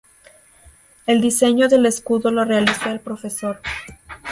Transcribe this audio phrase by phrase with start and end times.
[1.05, 3.23] El diseño del escudo lo realizó el Prof.